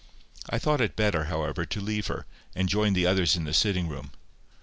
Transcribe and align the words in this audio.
I 0.49 0.57
thought 0.57 0.81
it 0.81 0.95
better, 0.95 1.25
however, 1.25 1.63
to 1.63 1.79
leave 1.79 2.07
her, 2.07 2.25
and 2.55 2.67
join 2.67 2.93
the 2.93 3.05
others 3.05 3.35
in 3.35 3.43
the 3.43 3.53
sitting 3.53 3.87
room. 3.87 4.13